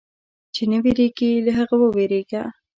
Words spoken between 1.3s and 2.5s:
له هغه وېرېږه.